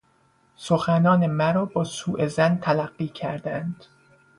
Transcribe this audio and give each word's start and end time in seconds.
سخنان 0.55 1.27
مرا 1.27 1.65
با 1.65 1.83
سو 1.83 2.27
ظن 2.27 2.57
تلقی 2.57 3.07
کردند. 3.07 3.85